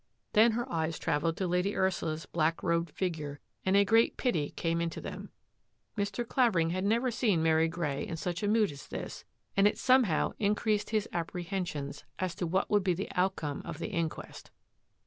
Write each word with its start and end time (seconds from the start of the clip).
Then 0.33 0.53
her 0.53 0.67
eyes 0.67 0.97
travelled 0.97 1.37
to 1.37 1.45
Lady 1.45 1.75
Ursula's 1.75 2.25
black 2.25 2.63
robed 2.63 2.89
figure 2.89 3.39
and 3.63 3.77
a 3.77 3.85
great 3.85 4.17
pity 4.17 4.49
came 4.49 4.81
into 4.81 4.99
them. 4.99 5.29
Mr. 5.95 6.27
Clavering 6.27 6.71
had 6.71 6.83
never 6.83 7.11
seen 7.11 7.43
Mary 7.43 7.67
Grey 7.67 8.07
in 8.07 8.17
such 8.17 8.41
a 8.41 8.47
mood 8.47 8.71
as 8.71 8.87
this, 8.87 9.25
and 9.55 9.67
it 9.67 9.77
somehow 9.77 10.31
increased 10.39 10.89
his 10.89 11.07
ap 11.13 11.29
prehensions 11.31 12.03
as 12.17 12.33
to 12.33 12.47
what 12.47 12.67
would 12.67 12.83
be 12.83 12.95
the 12.95 13.11
outcome 13.11 13.61
of 13.63 13.77
the 13.77 13.89
inquest. 13.91 14.49